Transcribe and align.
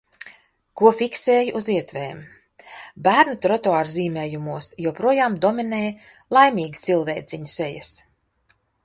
Ko 0.79 0.91
fiksēju 0.99 1.51
uz 1.59 1.67
ietvēm. 1.73 2.23
Bērnu 3.07 3.35
trotuārzīmējumos 3.43 4.71
joprojām 4.87 5.37
dominē 5.45 5.83
laimīgu 6.39 6.83
cilvēciņu 6.89 7.53
sejas. 7.59 7.93